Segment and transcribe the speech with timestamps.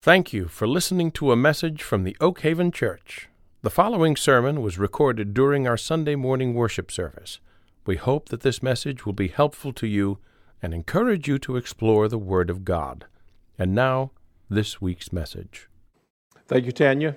[0.00, 3.28] Thank you for listening to a message from the Oak Haven Church.
[3.62, 7.40] The following sermon was recorded during our Sunday morning worship service.
[7.84, 10.18] We hope that this message will be helpful to you
[10.62, 13.06] and encourage you to explore the Word of God.
[13.58, 14.12] And now,
[14.48, 15.68] this week's message.
[16.46, 17.16] Thank you, Tanya.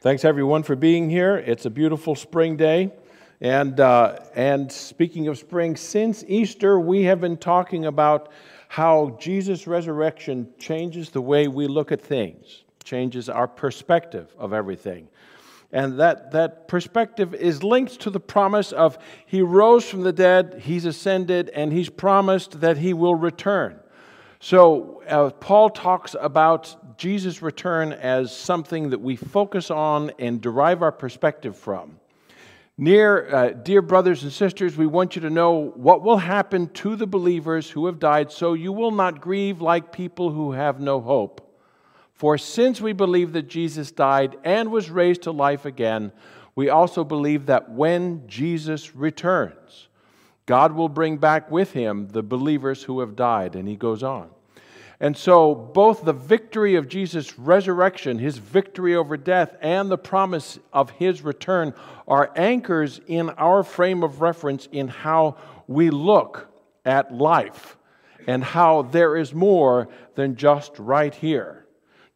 [0.00, 1.38] Thanks, everyone, for being here.
[1.38, 2.92] It's a beautiful spring day.
[3.40, 8.30] And, uh, and speaking of spring, since Easter, we have been talking about
[8.74, 15.06] how Jesus' resurrection changes the way we look at things, changes our perspective of everything.
[15.70, 20.60] And that, that perspective is linked to the promise of He rose from the dead,
[20.64, 23.78] He's ascended, and He's promised that He will return.
[24.40, 30.82] So, uh, Paul talks about Jesus' return as something that we focus on and derive
[30.82, 32.00] our perspective from.
[32.76, 36.96] Near, uh, dear brothers and sisters, we want you to know what will happen to
[36.96, 41.00] the believers who have died, so you will not grieve like people who have no
[41.00, 41.40] hope.
[42.14, 46.12] For since we believe that Jesus died and was raised to life again,
[46.56, 49.88] we also believe that when Jesus returns,
[50.46, 53.56] God will bring back with him the believers who have died.
[53.56, 54.30] And he goes on.
[55.00, 60.58] And so, both the victory of Jesus' resurrection, his victory over death, and the promise
[60.72, 61.74] of his return
[62.06, 65.36] are anchors in our frame of reference in how
[65.66, 66.48] we look
[66.84, 67.76] at life
[68.26, 71.66] and how there is more than just right here.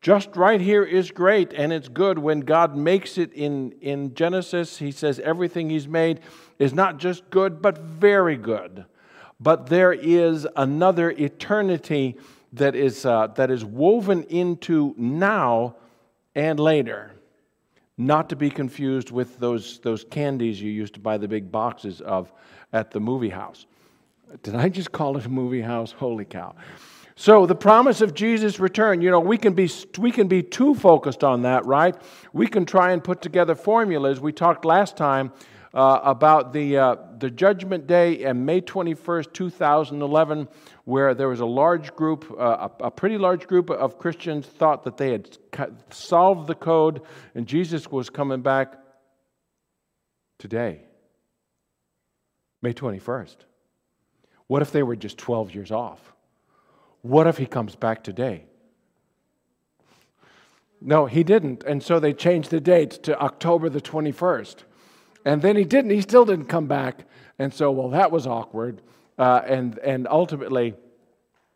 [0.00, 4.78] Just right here is great and it's good when God makes it in, in Genesis.
[4.78, 6.20] He says everything He's made
[6.58, 8.84] is not just good, but very good.
[9.40, 12.16] But there is another eternity
[12.52, 15.77] that is, uh, that is woven into now
[16.34, 17.12] and later.
[17.96, 22.00] Not to be confused with those, those candies you used to buy the big boxes
[22.00, 22.32] of
[22.72, 23.66] at the movie house.
[24.42, 25.91] Did I just call it a movie house?
[25.91, 26.54] Holy cow.
[27.16, 30.74] So the promise of Jesus' return, you know, we can be we can be too
[30.76, 31.96] focused on that, right?
[32.32, 34.20] We can try and put together formulas.
[34.20, 35.32] We talked last time
[35.74, 40.47] uh, about the uh, the Judgment Day and May twenty first, two thousand eleven,
[40.88, 44.84] where there was a large group, uh, a, a, pretty large group of Christians thought
[44.84, 45.37] that they had
[45.91, 47.03] solved the code
[47.34, 48.72] and Jesus was coming back
[50.38, 50.81] today,
[52.62, 53.37] May 21st.
[54.47, 56.15] What if they were just 12 years off?
[57.03, 58.44] What if he comes back today?
[60.81, 61.65] No, he didn't.
[61.65, 64.62] And so they changed the date to October the 21st.
[65.27, 65.91] And then he didn't.
[65.91, 67.04] He still didn't come back.
[67.38, 68.82] And so, well, that was awkward.
[69.19, 70.75] Uh, and, and ultimately,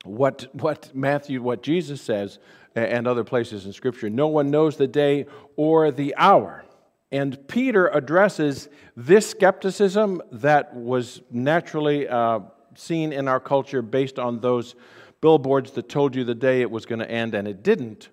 [0.04, 2.38] what, what Matthew, what Jesus says,
[2.74, 5.26] and other places in Scripture, no one knows the day
[5.56, 6.64] or the hour.
[7.10, 12.40] And Peter addresses this skepticism that was naturally uh,
[12.74, 14.74] seen in our culture based on those
[15.20, 18.08] billboards that told you the day it was going to end and it didn't.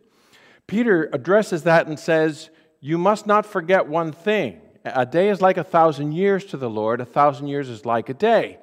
[0.68, 2.50] Peter addresses that and says,
[2.82, 4.62] You must not forget one thing.
[4.86, 8.10] A day is like a thousand years to the Lord, a thousand years is like
[8.10, 8.58] a day.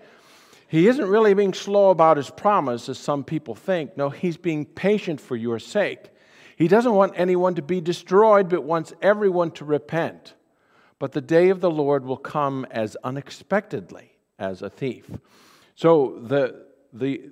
[0.69, 3.97] He isn't really being slow about his promise, as some people think.
[3.97, 6.11] No, he's being patient for your sake.
[6.57, 10.35] He doesn't want anyone to be destroyed, but wants everyone to repent.
[10.99, 15.11] But the day of the Lord will come as unexpectedly as a thief.
[15.75, 17.31] So the, the,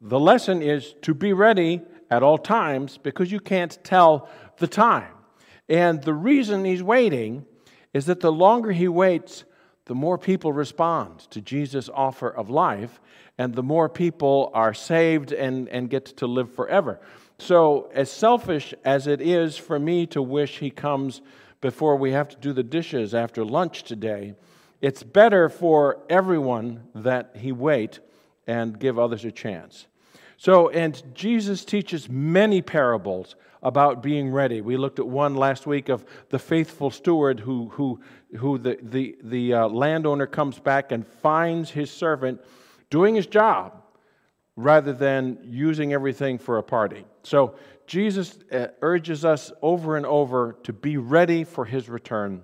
[0.00, 1.80] the lesson is to be ready
[2.10, 5.12] at all times because you can't tell the time.
[5.68, 7.46] And the reason he's waiting
[7.96, 9.44] is that the longer he waits,
[9.86, 13.00] the more people respond to Jesus' offer of life,
[13.38, 17.00] and the more people are saved and, and get to live forever.
[17.38, 21.22] So, as selfish as it is for me to wish he comes
[21.62, 24.34] before we have to do the dishes after lunch today,
[24.82, 28.00] it's better for everyone that he wait
[28.46, 29.86] and give others a chance.
[30.36, 34.60] So, and Jesus teaches many parables about being ready.
[34.60, 38.00] We looked at one last week of the faithful steward who, who,
[38.36, 42.40] who the, the, the uh, landowner comes back and finds his servant
[42.90, 43.82] doing his job
[44.56, 47.04] rather than using everything for a party.
[47.22, 47.56] So,
[47.86, 52.42] Jesus uh, urges us over and over to be ready for his return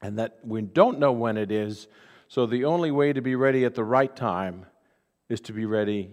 [0.00, 1.88] and that we don't know when it is.
[2.28, 4.66] So, the only way to be ready at the right time
[5.28, 6.10] is to be ready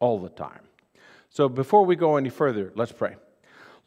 [0.00, 0.60] all the time.
[1.30, 3.16] So before we go any further, let's pray.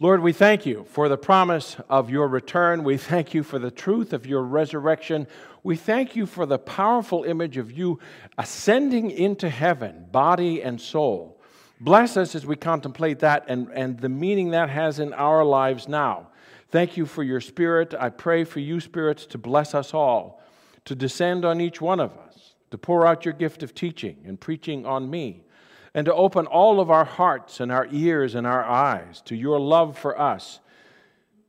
[0.01, 2.83] Lord, we thank you for the promise of your return.
[2.83, 5.27] We thank you for the truth of your resurrection.
[5.62, 8.00] We thank you for the powerful image of you
[8.36, 11.39] ascending into heaven, body and soul.
[11.80, 15.88] Bless us as we contemplate that and, and the meaning that has in our lives
[15.88, 16.30] now.
[16.69, 17.94] Thank you for your Spirit.
[17.94, 20.42] I pray for you, spirits, to bless us all,
[20.86, 24.39] to descend on each one of us, to pour out your gift of teaching and
[24.39, 25.44] preaching on me
[25.93, 29.59] and to open all of our hearts and our ears and our eyes to your
[29.59, 30.59] love for us.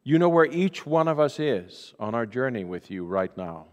[0.05, 3.67] You know where each one of us is on our journey with you right now.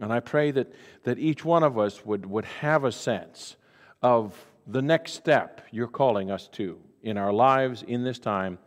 [0.00, 0.72] And I pray that,
[1.04, 3.56] that each one of us would, would have a sense
[4.02, 4.36] of
[4.66, 8.58] the next step you're calling us to in our lives in this time.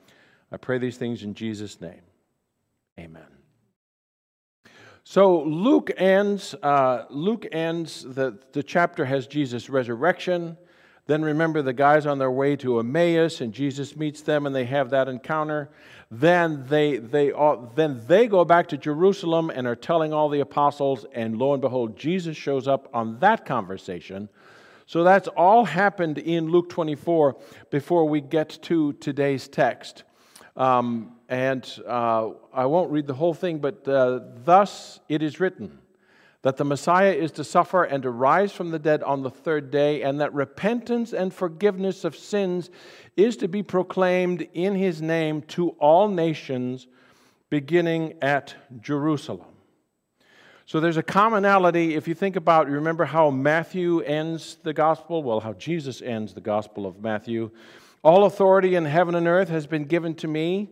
[0.52, 2.02] I pray these things in Jesus' name.
[3.00, 3.28] Amen.
[5.04, 6.56] So Luke ends.
[6.56, 8.04] Uh, Luke ends.
[8.04, 10.58] The the chapter has Jesus' resurrection.
[11.08, 14.66] Then remember the guys on their way to Emmaus, and Jesus meets them, and they
[14.66, 15.70] have that encounter.
[16.10, 17.32] Then they they
[17.76, 21.62] then they go back to Jerusalem and are telling all the apostles, and lo and
[21.62, 24.30] behold, Jesus shows up on that conversation.
[24.88, 27.38] So that's all happened in Luke 24
[27.72, 30.04] before we get to today's text.
[30.56, 35.80] Um, and uh, I won't read the whole thing, but uh, thus it is written
[36.46, 39.72] that the Messiah is to suffer and to rise from the dead on the third
[39.72, 42.70] day, and that repentance and forgiveness of sins
[43.18, 46.86] is to be proclaimed in his name to all nations,
[47.50, 49.48] beginning at Jerusalem.
[50.68, 51.96] So there's a commonality.
[51.96, 55.24] If you think about, remember how Matthew ends the gospel?
[55.24, 57.50] Well, how Jesus ends the gospel of Matthew.
[58.04, 60.70] All authority in heaven and earth has been given to me,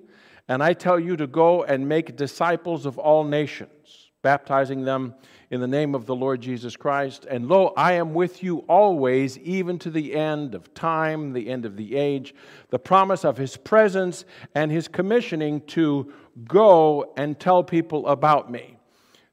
[0.47, 5.15] and I tell you to go and make disciples of all nations, baptizing them
[5.53, 7.27] in the name of the Lord Jesus Christ.
[7.29, 11.63] And lo, I am with you always, even to the end of time, the end
[11.65, 12.33] of the age.
[12.71, 16.11] The promise of his presence and his commissioning to
[16.45, 18.77] go and tell people about me.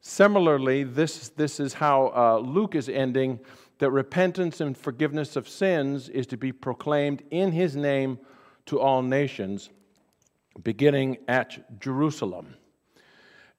[0.03, 3.41] Similarly, this, this is how uh, Luke is ending
[3.79, 8.19] that repentance and forgiveness of sins is to be proclaimed in his name
[8.67, 9.71] to all nations,
[10.63, 12.57] beginning at Jerusalem.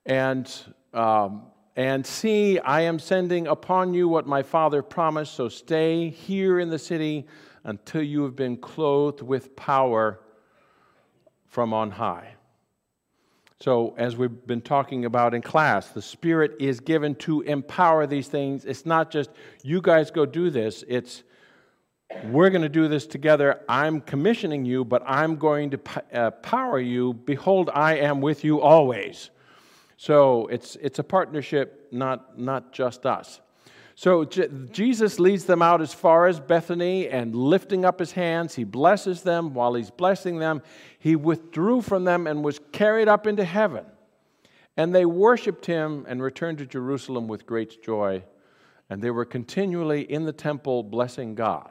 [0.05, 0.47] And,
[0.93, 6.59] um, and see, I am sending upon you what my Father promised, so stay here
[6.59, 7.25] in the city
[7.63, 10.19] until you have been clothed with power
[11.47, 12.33] from on high.
[13.61, 18.27] So, as we've been talking about in class, the Spirit is given to empower these
[18.27, 18.65] things.
[18.65, 19.29] It's not just,
[19.61, 20.83] you guys go do this.
[20.87, 21.23] It's,
[22.25, 23.61] we're going to do this together.
[23.69, 25.79] I'm commissioning you, but I'm going to
[26.11, 27.13] uh, power you.
[27.13, 29.29] Behold, I am with you always.
[30.01, 33.39] So, it's, it's a partnership, not, not just us.
[33.93, 38.63] So Jesus leads them out as far as Bethany and lifting up his hands, he
[38.63, 39.53] blesses them.
[39.53, 40.63] While he's blessing them,
[40.97, 43.85] he withdrew from them and was carried up into heaven.
[44.75, 48.23] And they worshiped him and returned to Jerusalem with great joy.
[48.89, 51.69] And they were continually in the temple blessing God.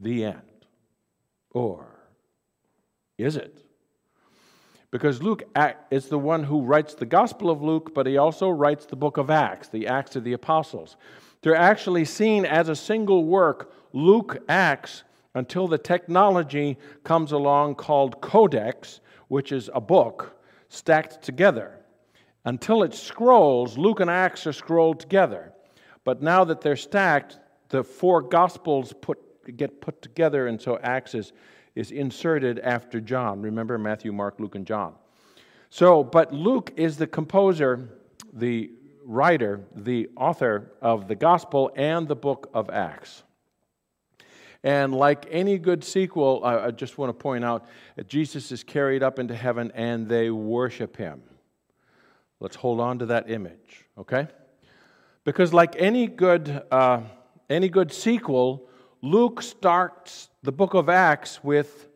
[0.00, 0.64] The end.
[1.50, 1.84] Or
[3.18, 3.67] is it?
[4.90, 5.42] Because Luke
[5.90, 9.18] is the one who writes the Gospel of Luke, but he also writes the book
[9.18, 10.96] of Acts, the Acts of the Apostles.
[11.42, 15.04] They're actually seen as a single work, Luke Acts,
[15.34, 20.40] until the technology comes along called Codex, which is a book
[20.70, 21.78] stacked together.
[22.44, 25.52] Until it scrolls, Luke and Acts are scrolled together.
[26.02, 27.38] But now that they're stacked,
[27.68, 29.18] the four Gospels put,
[29.58, 31.32] get put together, and so Acts is
[31.78, 33.40] is inserted after John.
[33.40, 34.94] Remember Matthew, Mark, Luke, and John.
[35.70, 37.88] So, but Luke is the composer,
[38.32, 38.72] the
[39.04, 43.22] writer, the author of the gospel and the book of Acts.
[44.64, 49.04] And like any good sequel, I just want to point out that Jesus is carried
[49.04, 51.22] up into heaven and they worship him.
[52.40, 54.26] Let's hold on to that image, okay?
[55.22, 57.02] Because like any good, uh,
[57.48, 58.68] any good sequel,
[59.00, 61.88] Luke starts the book of Acts with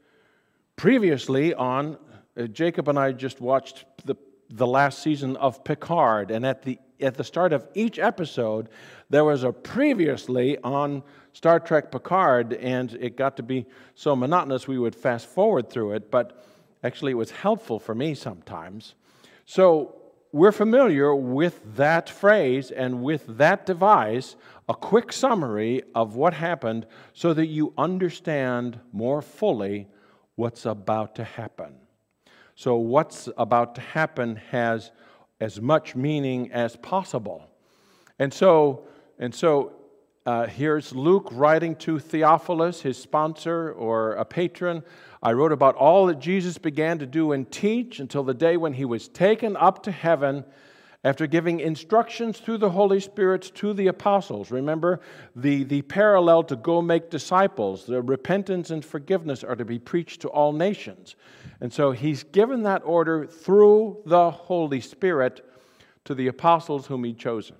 [0.76, 1.96] previously on,
[2.36, 4.16] uh, Jacob and I just watched the,
[4.50, 8.68] the last season of Picard, and at the, at the start of each episode,
[9.10, 14.66] there was a previously on Star Trek Picard, and it got to be so monotonous
[14.66, 16.44] we would fast forward through it, but
[16.82, 18.94] actually it was helpful for me sometimes.
[19.44, 20.01] So
[20.32, 24.34] we're familiar with that phrase and with that device
[24.68, 29.88] a quick summary of what happened so that you understand more fully
[30.36, 31.74] what's about to happen.
[32.54, 34.90] So, what's about to happen has
[35.40, 37.48] as much meaning as possible.
[38.18, 38.84] And so,
[39.18, 39.72] and so
[40.24, 44.84] uh, here's Luke writing to Theophilus, his sponsor or a patron.
[45.22, 48.72] I wrote about all that Jesus began to do and teach until the day when
[48.74, 50.44] he was taken up to heaven
[51.04, 54.50] after giving instructions through the Holy Spirit to the apostles.
[54.50, 55.00] Remember
[55.34, 60.20] the, the parallel to go make disciples, the repentance and forgiveness are to be preached
[60.22, 61.16] to all nations.
[61.60, 65.44] And so he's given that order through the Holy Spirit
[66.04, 67.56] to the apostles whom he'd chosen.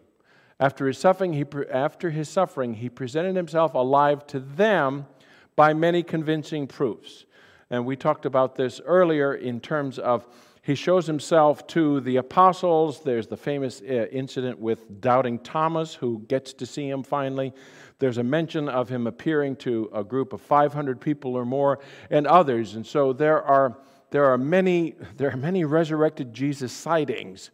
[0.59, 5.07] After his suffering, he, after his suffering, he presented himself alive to them
[5.57, 7.25] by many convincing proofs.
[7.73, 10.27] And we talked about this earlier in terms of
[10.61, 13.03] he shows himself to the apostles.
[13.03, 17.55] There's the famous uh, incident with doubting Thomas, who gets to see him finally.
[17.99, 21.79] There's a mention of him appearing to a group of 500 people or more
[22.11, 22.75] and others.
[22.75, 23.79] And so there are,
[24.11, 27.53] there are, many, there are many resurrected Jesus sightings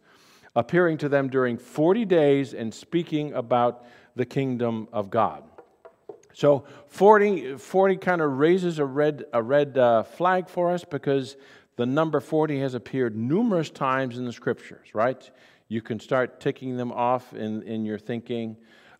[0.53, 3.85] appearing to them during 40 days and speaking about
[4.17, 5.43] the kingdom of God.
[6.39, 11.35] So 40, 40 kind of raises a red, a red uh, flag for us because
[11.75, 15.29] the number 40 has appeared numerous times in the scriptures, right?
[15.67, 18.55] You can start ticking them off in, in your thinking.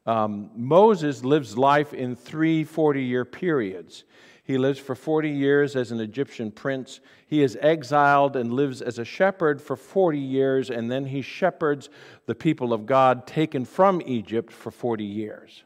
[0.05, 4.03] Um, Moses lives life in three 40 year periods.
[4.43, 6.99] He lives for 40 years as an Egyptian prince.
[7.25, 11.87] He is exiled and lives as a shepherd for 40 years, and then he shepherds
[12.25, 15.63] the people of God taken from Egypt for 40 years.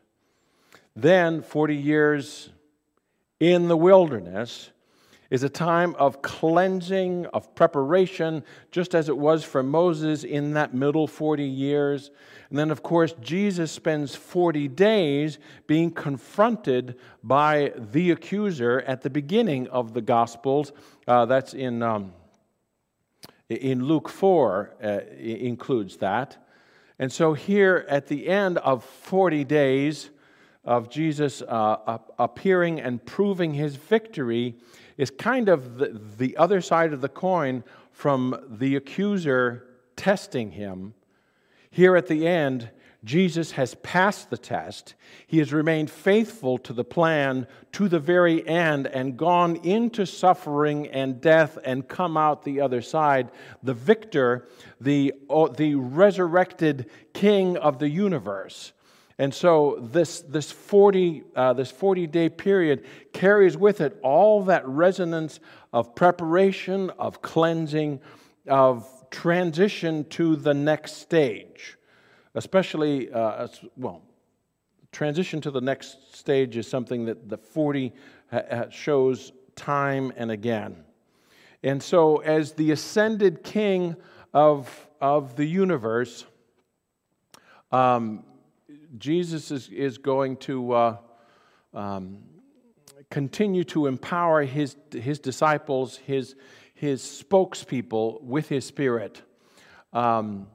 [0.95, 2.49] Then, 40 years
[3.39, 4.71] in the wilderness
[5.33, 10.75] is a time of cleansing, of preparation, just as it was for Moses in that
[10.75, 12.11] middle 40 years.
[12.51, 19.09] And then, of course, Jesus spends 40 days being confronted by the accuser at the
[19.09, 20.71] beginning of the Gospels.
[21.07, 22.13] Uh, that's in, um,
[23.49, 26.37] in Luke 4, uh, includes that.
[26.99, 30.11] And so, here at the end of 40 days
[30.65, 34.55] of Jesus uh, appearing and proving his victory,
[34.97, 40.93] is kind of the, the other side of the coin from the accuser testing him
[41.73, 42.69] here at the end,
[43.03, 44.93] Jesus has passed the test.
[45.25, 50.87] He has remained faithful to the plan to the very end and gone into suffering
[50.89, 53.31] and death and come out the other side,
[53.63, 54.47] the victor,
[54.79, 55.13] the,
[55.57, 58.71] the resurrected king of the universe.
[59.19, 64.67] And so this, this, 40, uh, this 40 day period carries with it all that
[64.67, 65.39] resonance
[65.71, 67.99] of preparation, of cleansing,
[68.47, 71.77] of transition to the next stage,
[72.33, 74.01] especially, uh, well,
[74.91, 77.93] transition to the next stage is something that the 40
[78.69, 80.83] shows time and again.
[81.63, 83.95] And so, as the ascended king
[84.33, 86.25] of, of the universe,
[87.71, 88.25] um,
[88.97, 90.97] Jesus is, is going to uh,
[91.73, 92.19] um,
[93.09, 96.35] continue to empower his, his disciples, his,
[96.73, 99.21] his spokespeople with his spirit.
[99.91, 100.47] Um,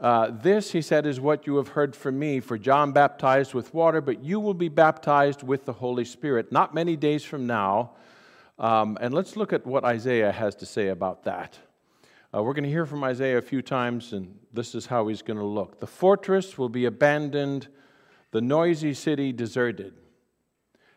[0.00, 2.40] uh, this, he said, is what you have heard from me.
[2.40, 6.74] For John baptized with water, but you will be baptized with the Holy Spirit not
[6.74, 7.92] many days from now.
[8.58, 11.58] Um, and let's look at what Isaiah has to say about that.
[12.34, 15.22] Uh, we're going to hear from Isaiah a few times, and this is how he's
[15.22, 15.78] going to look.
[15.78, 17.68] The fortress will be abandoned,
[18.32, 19.94] the noisy city deserted.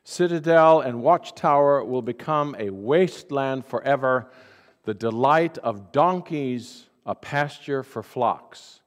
[0.04, 4.32] Citadel and watchtower will become a wasteland forever
[4.86, 8.80] the delight of donkeys, a pasture for flocks,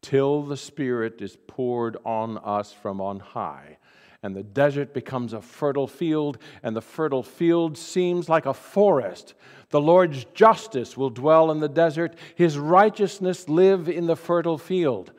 [0.00, 3.76] till the Spirit is poured on us from on high.
[4.24, 9.34] And the desert becomes a fertile field, and the fertile field seems like a forest.
[9.68, 15.12] The Lord's justice will dwell in the desert, his righteousness live in the fertile field.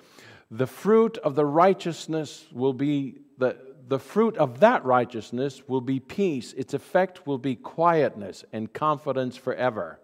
[0.50, 3.56] The fruit of the righteousness will be the,
[3.88, 6.54] the fruit of that righteousness will be peace.
[6.54, 10.00] Its effect will be quietness and confidence forever.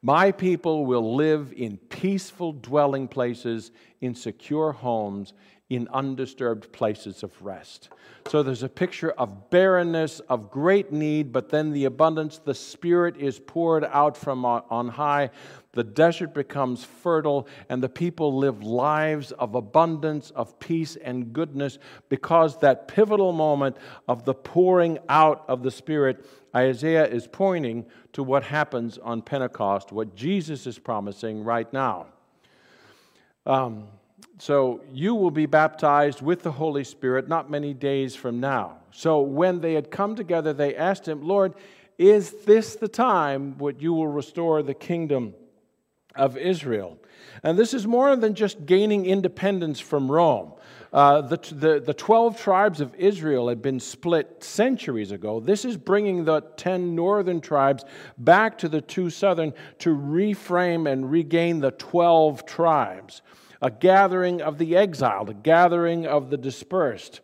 [0.00, 5.32] My people will live in peaceful dwelling places, in secure homes,
[5.70, 7.90] in undisturbed places of rest.
[8.26, 13.16] So there's a picture of barrenness, of great need, but then the abundance, the Spirit
[13.18, 15.30] is poured out from on high.
[15.72, 21.78] The desert becomes fertile, and the people live lives of abundance, of peace, and goodness
[22.08, 23.76] because that pivotal moment
[24.08, 29.92] of the pouring out of the Spirit, Isaiah is pointing to what happens on Pentecost,
[29.92, 32.06] what Jesus is promising right now.
[33.46, 33.88] Um,
[34.38, 38.78] so you will be baptized with the Holy Spirit not many days from now.
[38.92, 41.54] So when they had come together, they asked him, Lord,
[41.98, 45.34] is this the time when you will restore the kingdom
[46.14, 46.98] of Israel?
[47.42, 50.52] And this is more than just gaining independence from Rome.
[50.92, 55.38] Uh, the, the, the 12 tribes of Israel had been split centuries ago.
[55.38, 57.84] This is bringing the 10 northern tribes
[58.16, 63.20] back to the two southern to reframe and regain the 12 tribes
[63.60, 67.20] a gathering of the exiled, a gathering of the dispersed.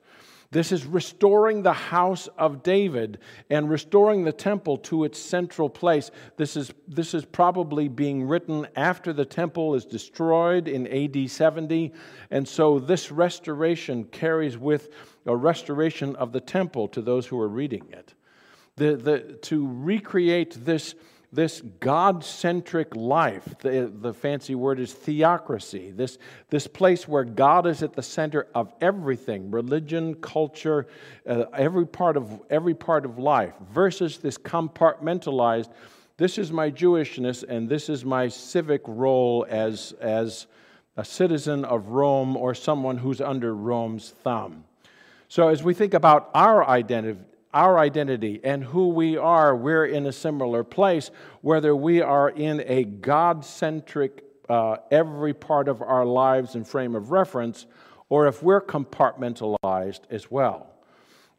[0.54, 3.18] This is restoring the house of David
[3.50, 6.12] and restoring the temple to its central place.
[6.36, 11.92] This is, this is probably being written after the temple is destroyed in AD 70.
[12.30, 14.90] And so this restoration carries with
[15.26, 18.14] a restoration of the temple to those who are reading it.
[18.76, 20.94] the, the, to recreate this,
[21.34, 23.44] this God centric life.
[23.60, 26.18] The, the fancy word is theocracy, this,
[26.50, 30.86] this place where God is at the center of everything religion, culture,
[31.28, 35.70] uh, every, part of, every part of life, versus this compartmentalized
[36.16, 40.46] this is my Jewishness and this is my civic role as, as
[40.96, 44.64] a citizen of Rome or someone who's under Rome's thumb.
[45.26, 47.18] So, as we think about our identity,
[47.54, 52.62] our identity and who we are, we're in a similar place, whether we are in
[52.66, 57.66] a God centric, uh, every part of our lives and frame of reference,
[58.08, 60.74] or if we're compartmentalized as well.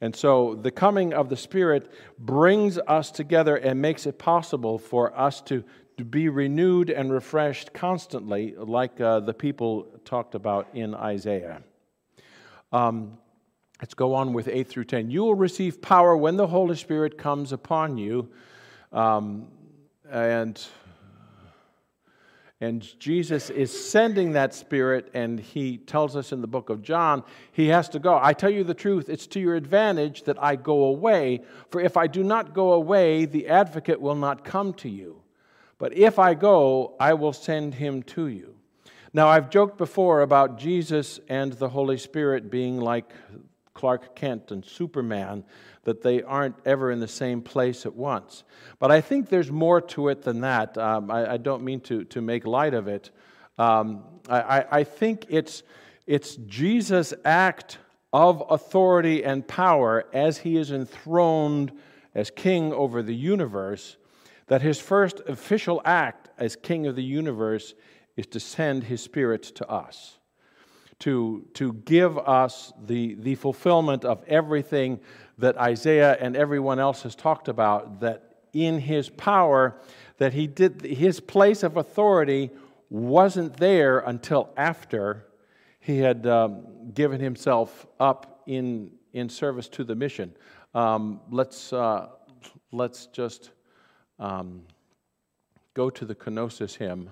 [0.02, 5.18] And so the coming of the Spirit brings us together and makes it possible for
[5.18, 5.64] us to,
[5.98, 11.62] to be renewed and refreshed constantly, like uh, the people talked about in Isaiah.
[12.72, 13.18] Um,
[13.82, 15.12] Let's go on with 8 through 10.
[15.12, 18.30] You will receive power when the Holy Spirit comes upon you.
[18.94, 19.50] Um,
[20.10, 20.64] and,
[22.62, 27.24] and Jesus is sending that Spirit, and he tells us in the book of John,
[27.52, 28.18] he has to go.
[28.22, 31.98] I tell you the truth, it's to your advantage that I go away, for if
[31.98, 35.22] I do not go away, the advocate will not come to you.
[35.78, 38.56] But if I go, I will send him to you.
[39.14, 43.14] Now, I've joked before about Jesus and the Holy Spirit being like
[43.76, 45.44] Clark Kent and Superman,
[45.84, 48.44] that they aren't ever in the same place at once.
[48.80, 50.78] But I think there's more to it than that.
[50.78, 53.12] Um, I, I, don't mean to, to make light of it.
[53.58, 55.62] Um, I, I think it's,
[56.08, 57.78] it's Jesus' act
[58.12, 61.74] of authority and power as he is enthroned
[62.16, 63.98] as king over the universe,
[64.48, 67.74] that his first official act as king of the universe
[68.16, 70.18] is to send his spirit to us
[71.00, 75.00] to, to give us the, the fulfillment of everything
[75.38, 79.76] that Isaiah and everyone else has talked about, that in his power,
[80.18, 82.50] that he did his place of authority
[82.90, 85.26] wasn't there until after
[85.80, 90.34] he had um, given himself up in, in service to the mission.
[90.74, 92.08] Um, let's, uh,
[92.72, 93.52] let's just
[94.20, 94.64] um,
[95.74, 97.12] go to the kenosis hymn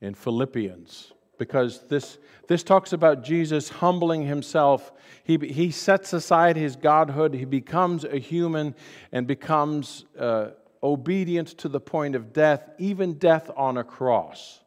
[0.00, 2.18] in Philippians because this,
[2.48, 4.92] this talks about Jesus humbling himself.
[5.24, 8.74] He, he sets aside his godhood, he becomes a human
[9.10, 10.50] and becomes uh,
[10.82, 14.60] obedient to the point of death, even death on a cross.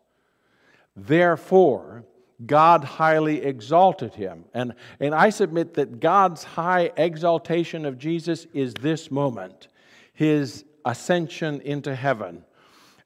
[0.95, 2.05] Therefore,
[2.45, 4.45] God highly exalted him.
[4.53, 9.67] And, and I submit that God's high exaltation of Jesus is this moment,
[10.13, 12.43] his ascension into heaven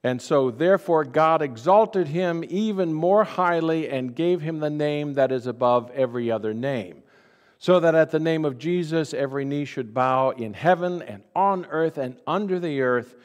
[0.03, 5.31] and so, therefore, God exalted him even more highly and gave him the name that
[5.31, 7.03] is above every other name,
[7.57, 11.65] so that at the name of Jesus every knee should bow in heaven and on
[11.69, 13.15] earth and under the earth,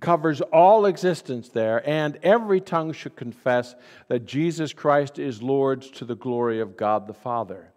[0.00, 3.74] covers all existence there, and every tongue should confess
[4.08, 7.72] that Jesus Christ is Lord to the glory of God the Father.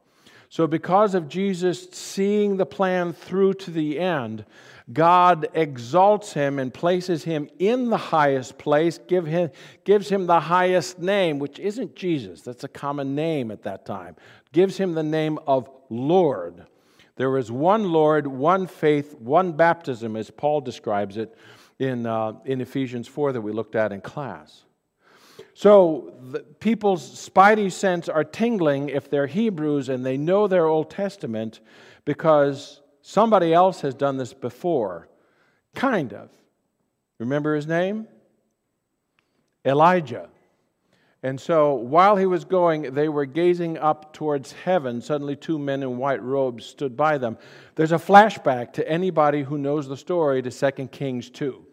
[0.50, 4.46] So, because of Jesus seeing the plan through to the end,
[4.93, 9.50] God exalts him and places him in the highest place, give him,
[9.84, 14.15] gives him the highest name, which isn't Jesus, that's a common name at that time,
[14.52, 16.65] gives him the name of Lord.
[17.15, 21.36] There is one Lord, one faith, one baptism, as Paul describes it
[21.80, 24.65] in, uh, in Ephesians 4 that we looked at in class.
[25.54, 26.13] So
[26.60, 31.62] people's spidey sense are tingling if they're Hebrews and they know their Old Testament
[32.04, 35.08] because Somebody else has done this before.
[35.76, 36.32] Kind of.
[37.20, 38.08] Remember his name?
[39.63, 40.28] Elijah.
[41.22, 45.02] And so while he was going, they were gazing up towards heaven.
[45.02, 47.38] Suddenly, two men in white robes stood by them.
[47.76, 51.63] There's a flashback to anybody who knows the story to 2 Kings 2.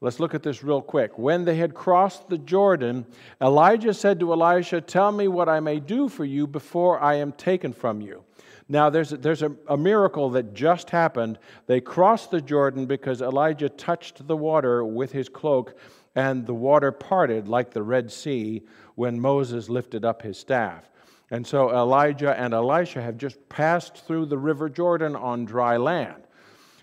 [0.00, 1.16] Let's look at this real quick.
[1.16, 3.06] When they had crossed the Jordan,
[3.40, 7.30] Elijah said to Elisha, Tell me what I may do for you before I am
[7.30, 8.24] taken from you.
[8.68, 11.38] Now, there's, a, there's a, a, miracle that just happened.
[11.66, 15.78] They crossed the Jordan because Elijah touched the water with his cloak,
[16.14, 18.62] and the water parted like the Red Sea
[18.94, 20.88] when Moses lifted up his staff.
[21.30, 26.22] And so Elijah and Elisha have just passed through the river Jordan on dry land.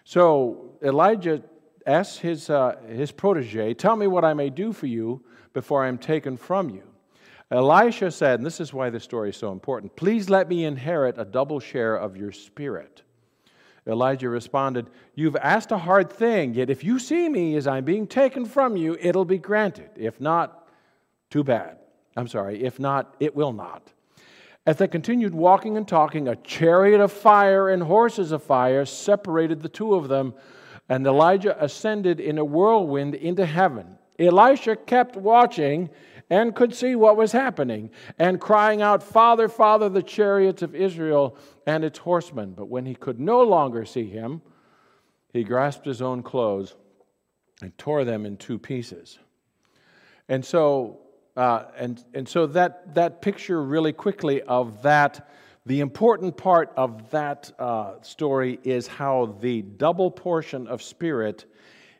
[0.03, 1.41] So Elijah
[1.87, 5.87] asks his, uh, his protege, Tell me what I may do for you before I
[5.87, 6.90] am taken from you.
[7.51, 11.17] Elisha said, and this is why this story is so important please let me inherit
[11.17, 13.03] a double share of your spirit.
[13.87, 18.07] Elijah responded, You've asked a hard thing, yet if you see me as I'm being
[18.07, 19.89] taken from you, it'll be granted.
[19.95, 20.67] If not,
[21.29, 21.77] too bad.
[22.15, 23.91] I'm sorry, if not, it will not.
[24.65, 29.61] As they continued walking and talking, a chariot of fire and horses of fire separated
[29.61, 30.35] the two of them.
[30.87, 33.97] and Elijah ascended in a whirlwind into heaven.
[34.19, 35.89] Elisha kept watching
[36.31, 41.35] and could see what was happening and crying out, Father, Father, the chariots of Israel
[41.67, 42.53] and its horsemen.
[42.53, 44.41] But when he could no longer see him,
[45.33, 46.73] he grasped his own clothes
[47.61, 49.19] and tore them in two pieces.
[50.29, 51.01] And so,
[51.35, 55.29] uh, and, and so that, that picture really quickly of that,
[55.65, 61.43] the important part of that uh, story is how the double portion of spirit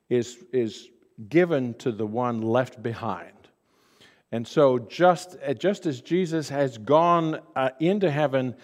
[0.10, 0.88] is, is
[1.28, 3.41] given to the one left behind.
[4.32, 8.56] And so, just, just as Jesus has gone uh, into heaven,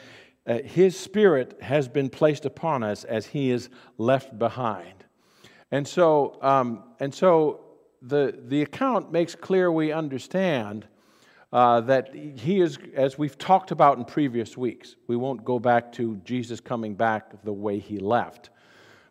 [0.48, 5.04] uh, his spirit has been placed upon us as he is left behind.
[5.72, 7.66] And so, um, and so
[8.02, 10.88] the, the account makes clear we understand
[11.52, 15.92] uh, that he is, as we've talked about in previous weeks, we won't go back
[15.94, 18.50] to Jesus coming back the way he left,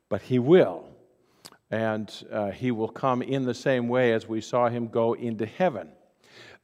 [0.08, 0.88] but he will.
[1.70, 5.46] And uh, he will come in the same way as we saw him go into
[5.46, 5.88] heaven.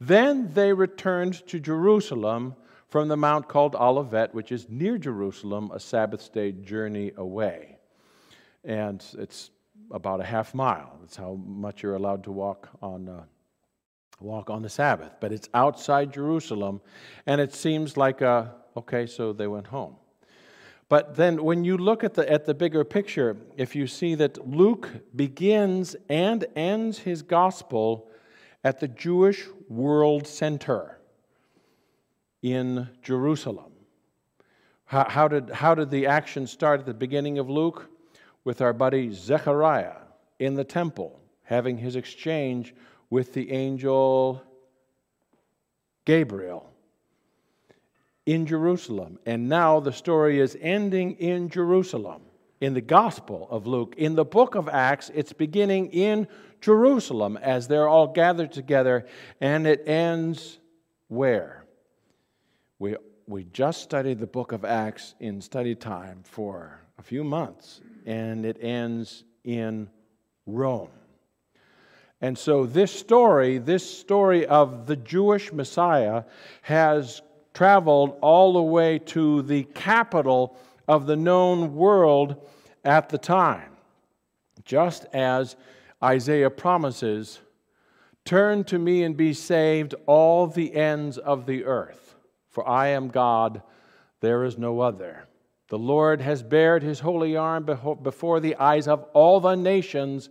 [0.07, 2.57] Then they returned to Jerusalem
[2.89, 7.79] from the mount called Olivet, which is near Jerusalem, a Sabbath day journey away.
[8.65, 9.53] And it's
[9.93, 10.99] about a half mile.
[11.01, 13.23] That's how much you're allowed to walk on, uh,
[14.19, 15.13] walk on the Sabbath.
[15.21, 16.81] But it's outside Jerusalem,
[17.25, 19.95] and it seems like, a, okay, so they went home.
[20.89, 24.49] But then when you look at the, at the bigger picture, if you see that
[24.49, 28.09] Luke begins and ends his gospel
[28.65, 30.99] at the Jewish World Center
[32.43, 33.73] in Jerusalem.
[34.85, 37.89] How, how, did, how did the action start at the beginning of Luke?
[38.45, 39.99] With our buddy Zechariah
[40.41, 42.75] in the temple, having his exchange
[43.09, 44.43] with the angel
[46.05, 46.69] Gabriel
[48.27, 49.21] in Jerusalem.
[49.27, 52.23] And now the story is ending in Jerusalem
[52.63, 53.97] in the Gospel of Luke.
[53.99, 56.29] In the book of Acts, it's beginning in
[56.61, 59.05] Jerusalem as they're all gathered together,
[59.41, 60.61] and it ends
[61.09, 61.65] where?
[62.79, 62.95] We,
[63.27, 68.47] we just studied the book of Acts in study time for a few months, and
[68.47, 69.91] it ends in
[70.47, 70.91] Rome.
[72.21, 76.23] And so, this story, this story of the Jewish Messiah,
[76.63, 77.23] has
[77.55, 80.57] traveled all the way to the capital
[80.89, 82.49] of the known world
[82.85, 83.71] at the time.
[84.65, 85.57] Just as
[86.03, 87.41] Isaiah promises,
[88.25, 92.15] Turn to me and be saved, all the ends of the earth.
[92.49, 93.63] For I am God,
[94.21, 95.27] there is no other.
[95.69, 100.29] The Lord has bared his holy arm before the eyes of all the nations,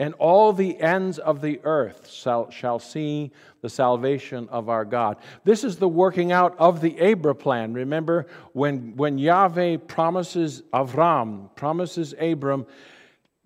[0.00, 5.18] and all the ends of the earth shall, see the salvation of our God.
[5.44, 7.74] This is the working out of the Abra plan.
[7.74, 12.66] Remember, when, when Yahweh promises Avram, promises Abram,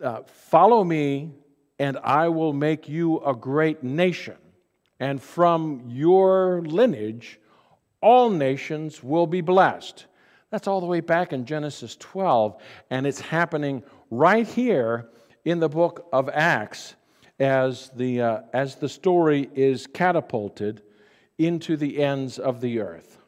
[0.00, 1.32] uh, follow me,
[1.80, 4.36] and I will make you a great nation.
[5.00, 7.40] And from your lineage,
[8.00, 10.06] all nations will be blessed.
[10.50, 15.08] That's all the way back in Genesis 12, and it's happening right here
[15.44, 16.94] in the book of Acts
[17.38, 20.82] as the, uh, as the story is catapulted
[21.38, 23.18] into the ends of the earth.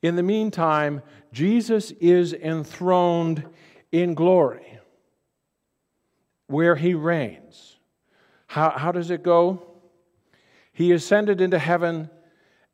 [0.00, 3.44] In the meantime, Jesus is enthroned
[3.92, 4.78] in glory
[6.48, 7.76] where he reigns.
[8.46, 9.62] How, how does it go?
[10.72, 12.10] He ascended into heaven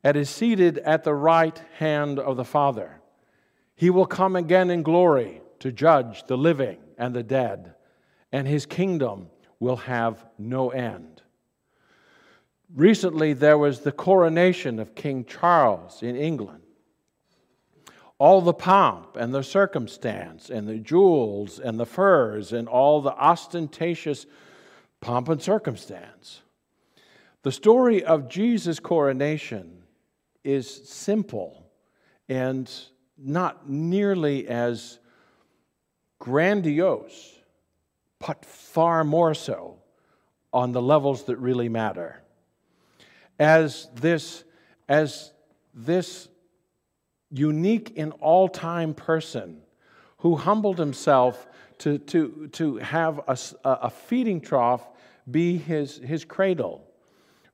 [0.03, 2.99] and is seated at the right hand of the Father.
[3.75, 7.75] He will come again in glory to judge the living and the dead,
[8.31, 11.21] and his kingdom will have no end.
[12.73, 16.61] Recently, there was the coronation of King Charles in England.
[18.19, 23.13] All the pomp and the circumstance, and the jewels and the furs, and all the
[23.13, 24.25] ostentatious
[25.01, 26.41] pomp and circumstance.
[27.43, 29.83] The story of Jesus' coronation
[30.43, 31.65] is simple
[32.27, 32.69] and
[33.17, 34.99] not nearly as
[36.19, 37.38] grandiose,
[38.25, 39.77] but far more so
[40.51, 42.21] on the levels that really matter.
[43.39, 44.43] As this,
[44.87, 45.31] as
[45.73, 46.27] this
[47.31, 49.61] unique in all time person
[50.17, 51.47] who humbled himself
[51.79, 54.85] to, to, to have a, a feeding trough
[55.29, 56.83] be his, his cradle,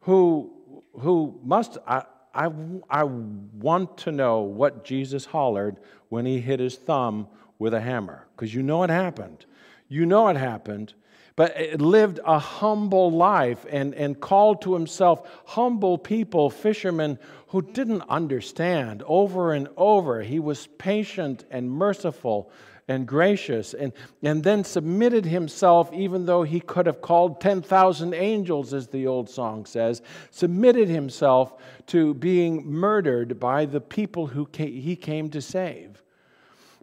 [0.01, 0.51] who,
[0.99, 2.49] who must, I, I
[2.89, 5.78] I want to know what Jesus hollered
[6.10, 7.28] when he hit his thumb
[7.60, 9.45] with a hammer, because you know it happened.
[9.88, 10.93] You know it happened,
[11.36, 18.04] but lived a humble life and, and called to himself humble people, fishermen who didn't
[18.10, 20.21] understand over and over.
[20.21, 22.52] He was patient and merciful
[22.88, 28.74] and gracious, and, and then submitted himself, even though he could have called 10,000 angels,
[28.74, 31.56] as the old song says, submitted himself
[31.88, 36.04] to being murdered by the people who he came to save.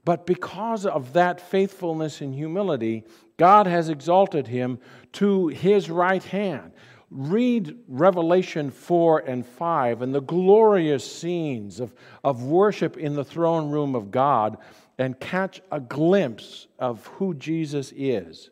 [0.04, 3.04] But because of that faithfulness and humility,
[3.36, 4.78] God has exalted him
[5.14, 6.72] to his right hand.
[7.10, 13.70] Read Revelation 4 and 5 and the glorious scenes of, of worship in the throne
[13.70, 14.56] room of God
[14.98, 18.50] and catch a glimpse of who Jesus is.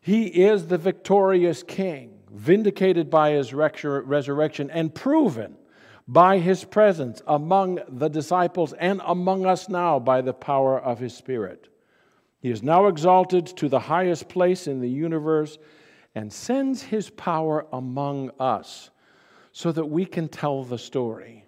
[0.00, 5.56] He is the victorious King, vindicated by his resurrection and proven
[6.10, 11.14] by his presence among the disciples and among us now by the power of his
[11.14, 11.68] Spirit.
[12.40, 15.56] He is now exalted to the highest place in the universe
[16.16, 18.90] and sends his power among us
[19.52, 21.44] so that we can tell the story.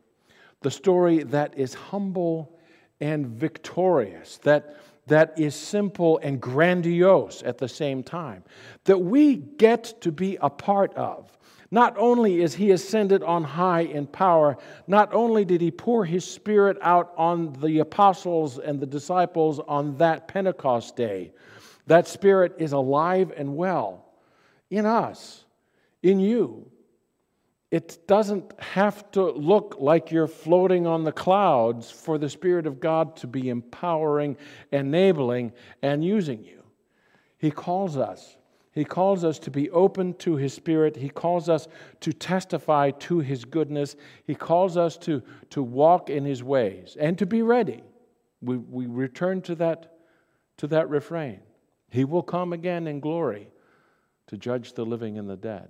[0.61, 2.57] The story that is humble
[3.01, 4.77] and victorious, that,
[5.09, 8.45] that is simple and grandiose at the same time,
[8.85, 11.37] that we get to be a part of.
[11.73, 16.23] Not only is he ascended on high in power, not only did he pour his
[16.23, 21.33] spirit out on the apostles and the disciples on that Pentecost day,
[21.87, 24.05] that spirit is alive and well
[24.69, 25.47] in us,
[26.03, 26.71] in you.
[27.71, 32.81] It doesn't have to look like you're floating on the clouds for the Spirit of
[32.81, 34.37] God to be empowering,
[34.73, 36.65] enabling, and using you.
[37.39, 38.37] He calls us.
[38.73, 40.97] He calls us to be open to His Spirit.
[40.97, 41.69] He calls us
[42.01, 43.97] to testify to His goodness.
[44.25, 47.83] He calls us to, to walk in His ways and to be ready.
[48.41, 49.99] We, we return to that,
[50.57, 51.41] to that refrain.
[51.91, 53.49] He will come again in glory
[54.29, 55.69] to judge the living and the dead.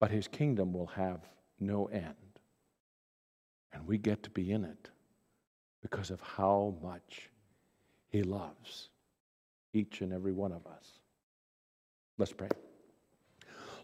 [0.00, 1.20] But his kingdom will have
[1.60, 2.14] no end.
[3.72, 4.90] And we get to be in it
[5.82, 7.30] because of how much
[8.08, 8.88] he loves
[9.72, 10.97] each and every one of us.
[12.18, 12.48] Let's pray.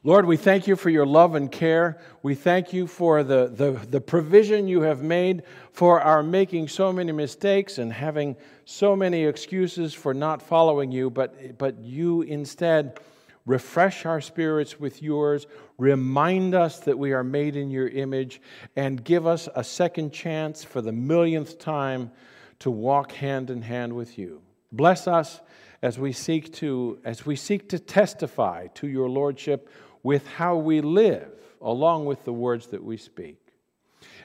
[0.06, 1.98] Lord, we thank you for your love and care.
[2.22, 6.92] We thank you for the, the, the, provision you have made for our making so
[6.92, 13.00] many mistakes and having so many excuses for not following you, but, but you instead
[13.46, 15.46] refresh our spirits with yours,
[15.78, 18.42] remind us that we are made in your image,
[18.76, 22.10] and give us a second chance for the millionth time
[22.58, 24.42] to walk hand in hand with you.
[24.76, 25.40] Bless us
[25.82, 29.70] as we seek to as we seek to testify to your lordship
[30.02, 33.38] with how we live, along with the words that we speak.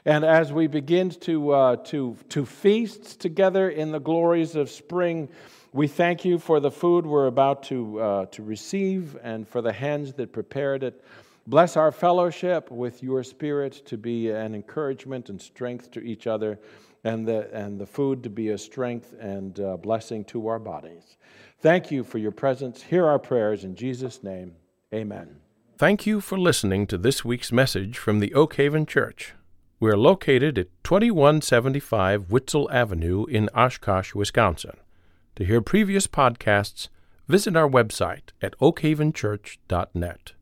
[0.04, 5.28] And as we begin to, uh, to, to feast together in the glories of spring,
[5.72, 9.72] we thank you for the food we're about to, uh, to receive and for the
[9.72, 11.04] hands that prepared it.
[11.46, 16.58] Bless our fellowship with your spirit to be an encouragement and strength to each other,
[17.04, 21.16] and the, and the food to be a strength and uh, blessing to our bodies.
[21.60, 22.82] Thank you for your presence.
[22.82, 24.56] Hear our prayers in Jesus' name.
[24.92, 25.36] Amen.
[25.78, 29.34] Thank you for listening to this week's message from the Oak Haven Church.
[29.78, 34.76] We're located at 2175 Witzel Avenue in Oshkosh, Wisconsin.
[35.36, 36.88] To hear previous podcasts,
[37.28, 40.32] visit our website at oakhavenchurch.net.